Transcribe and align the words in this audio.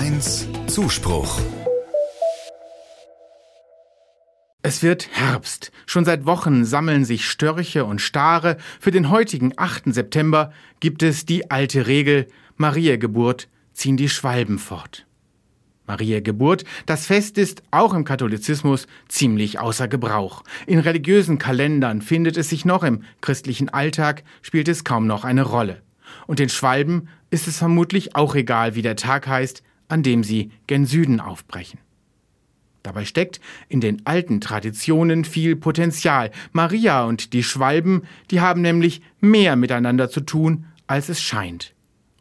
1 0.00 0.48
Zuspruch. 0.66 1.38
Es 4.62 4.82
wird 4.82 5.10
Herbst. 5.12 5.72
Schon 5.84 6.06
seit 6.06 6.24
Wochen 6.24 6.64
sammeln 6.64 7.04
sich 7.04 7.28
Störche 7.28 7.84
und 7.84 8.00
Stare. 8.00 8.56
Für 8.80 8.92
den 8.92 9.10
heutigen 9.10 9.52
8. 9.58 9.92
September 9.92 10.54
gibt 10.80 11.02
es 11.02 11.26
die 11.26 11.50
alte 11.50 11.86
Regel, 11.86 12.28
Mariä-Geburt 12.56 13.48
ziehen 13.74 13.98
die 13.98 14.08
Schwalben 14.08 14.58
fort. 14.58 15.04
Mariä-Geburt, 15.86 16.64
das 16.86 17.04
Fest 17.04 17.36
ist 17.36 17.62
auch 17.70 17.92
im 17.92 18.04
Katholizismus 18.04 18.86
ziemlich 19.06 19.58
außer 19.58 19.86
Gebrauch. 19.86 20.44
In 20.66 20.78
religiösen 20.78 21.36
Kalendern 21.36 22.00
findet 22.00 22.38
es 22.38 22.48
sich 22.48 22.64
noch, 22.64 22.84
im 22.84 23.02
christlichen 23.20 23.68
Alltag 23.68 24.22
spielt 24.40 24.68
es 24.68 24.82
kaum 24.82 25.06
noch 25.06 25.24
eine 25.24 25.42
Rolle. 25.42 25.82
Und 26.26 26.38
den 26.38 26.48
Schwalben 26.48 27.08
ist 27.28 27.46
es 27.46 27.58
vermutlich 27.58 28.16
auch 28.16 28.34
egal, 28.34 28.74
wie 28.74 28.82
der 28.82 28.96
Tag 28.96 29.26
heißt, 29.26 29.62
an 29.90 30.02
dem 30.02 30.24
sie 30.24 30.50
gen 30.66 30.86
Süden 30.86 31.20
aufbrechen. 31.20 31.78
Dabei 32.82 33.04
steckt 33.04 33.40
in 33.68 33.80
den 33.80 34.06
alten 34.06 34.40
Traditionen 34.40 35.24
viel 35.24 35.54
Potenzial. 35.54 36.30
Maria 36.52 37.04
und 37.04 37.34
die 37.34 37.42
Schwalben, 37.42 38.02
die 38.30 38.40
haben 38.40 38.62
nämlich 38.62 39.02
mehr 39.20 39.56
miteinander 39.56 40.08
zu 40.08 40.20
tun, 40.22 40.66
als 40.86 41.08
es 41.08 41.20
scheint. 41.20 41.74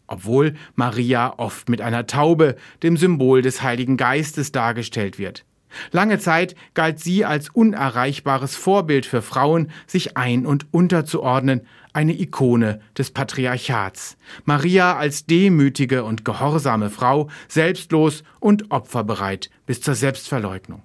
Obwohl 0.05 0.55
Maria 0.76 1.35
oft 1.38 1.70
mit 1.70 1.81
einer 1.81 2.07
Taube, 2.07 2.57
dem 2.84 2.98
Symbol 2.98 3.41
des 3.41 3.62
Heiligen 3.62 3.95
Geistes, 3.95 4.51
dargestellt 4.51 5.17
wird. 5.17 5.45
Lange 5.91 6.19
Zeit 6.19 6.55
galt 6.73 6.99
sie 6.99 7.25
als 7.25 7.49
unerreichbares 7.49 8.55
Vorbild 8.55 9.05
für 9.05 9.21
Frauen, 9.21 9.71
sich 9.87 10.17
ein- 10.17 10.45
und 10.45 10.67
unterzuordnen, 10.71 11.61
eine 11.93 12.19
Ikone 12.19 12.81
des 12.97 13.11
Patriarchats. 13.11 14.17
Maria 14.45 14.95
als 14.95 15.25
demütige 15.25 16.03
und 16.03 16.25
gehorsame 16.25 16.89
Frau, 16.89 17.29
selbstlos 17.47 18.23
und 18.39 18.71
opferbereit 18.71 19.49
bis 19.65 19.81
zur 19.81 19.95
Selbstverleugnung. 19.95 20.84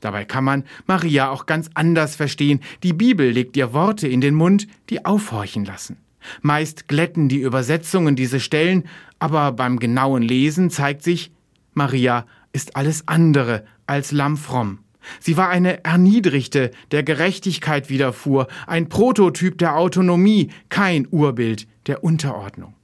Dabei 0.00 0.24
kann 0.24 0.44
man 0.44 0.64
Maria 0.86 1.30
auch 1.30 1.46
ganz 1.46 1.70
anders 1.74 2.14
verstehen. 2.14 2.60
Die 2.82 2.92
Bibel 2.92 3.30
legt 3.30 3.56
ihr 3.56 3.72
Worte 3.72 4.06
in 4.06 4.20
den 4.20 4.34
Mund, 4.34 4.68
die 4.90 5.04
aufhorchen 5.04 5.64
lassen. 5.64 5.96
Meist 6.42 6.88
glätten 6.88 7.28
die 7.28 7.40
Übersetzungen 7.40 8.16
diese 8.16 8.40
Stellen, 8.40 8.84
aber 9.18 9.52
beim 9.52 9.78
genauen 9.78 10.22
Lesen 10.22 10.70
zeigt 10.70 11.02
sich, 11.02 11.32
Maria 11.74 12.26
ist 12.52 12.76
alles 12.76 13.06
andere 13.06 13.64
als 13.86 14.12
lammfromm. 14.12 14.80
Sie 15.20 15.36
war 15.36 15.48
eine 15.48 15.84
Erniedrigte, 15.84 16.70
der 16.90 17.02
Gerechtigkeit 17.02 17.88
widerfuhr, 17.88 18.48
ein 18.66 18.88
Prototyp 18.88 19.58
der 19.58 19.76
Autonomie, 19.76 20.50
kein 20.68 21.06
Urbild 21.10 21.66
der 21.86 22.04
Unterordnung. 22.04 22.74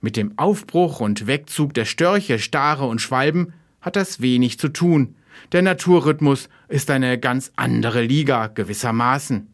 Mit 0.00 0.16
dem 0.16 0.38
Aufbruch 0.38 1.00
und 1.00 1.26
Wegzug 1.26 1.74
der 1.74 1.84
Störche, 1.84 2.38
Stare 2.38 2.86
und 2.86 3.00
Schwalben 3.00 3.52
hat 3.80 3.96
das 3.96 4.20
wenig 4.20 4.58
zu 4.58 4.68
tun. 4.68 5.16
Der 5.52 5.62
Naturrhythmus 5.62 6.48
ist 6.68 6.90
eine 6.90 7.18
ganz 7.18 7.52
andere 7.56 8.02
Liga 8.02 8.46
gewissermaßen. 8.46 9.48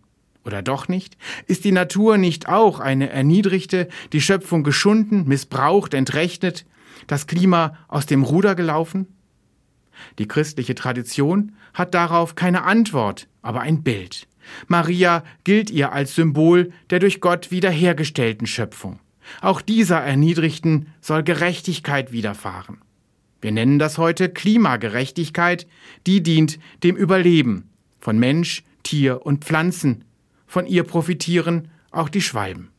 Oder 0.45 0.63
doch 0.63 0.89
nicht? 0.89 1.17
Ist 1.47 1.65
die 1.65 1.73
Natur 1.73 2.19
nicht 2.19 2.49
auch 2.49 2.81
eine 2.81 3.11
Erniedrigte, 3.11 3.89
die 4.13 4.21
Schöpfung 4.21 4.65
geschunden, 4.65 5.29
missbraucht, 5.29 5.95
entrechnet, 5.95 6.67
das 7.07 7.27
Klima 7.27 7.77
aus 7.89 8.07
dem 8.07 8.23
Ruder 8.23 8.55
gelaufen? 8.55 9.07
Die 10.19 10.29
christliche 10.29 10.75
Tradition 10.75 11.53
hat 11.75 11.95
darauf 11.95 12.35
keine 12.35 12.65
Antwort, 12.65 13.29
aber 13.43 13.61
ein 13.61 13.83
Bild. 13.83 14.27
Maria 14.67 15.23
gilt 15.45 15.71
ihr 15.71 15.93
als 15.93 16.15
Symbol 16.15 16.73
der 16.91 16.99
durch 16.99 17.21
Gott 17.21 17.51
wiederhergestellten 17.51 18.47
Schöpfung. 18.47 18.99
Auch 19.41 19.61
dieser 19.61 20.01
Erniedrigten 20.01 20.89
soll 21.01 21.23
Gerechtigkeit 21.23 22.13
widerfahren. 22.13 22.79
Wir 23.41 23.53
nennen 23.53 23.79
das 23.79 23.99
heute 23.99 24.29
Klimagerechtigkeit, 24.29 25.67
die 26.07 26.23
dient 26.23 26.59
dem 26.83 26.97
Überleben 26.97 27.71
von 28.01 28.19
Mensch, 28.19 28.65
Tier 28.83 29.25
und 29.25 29.45
Pflanzen. 29.45 30.05
Von 30.47 30.67
ihr 30.67 30.83
profitieren 30.83 31.69
auch 31.91 32.09
die 32.09 32.21
Schwalben. 32.21 32.72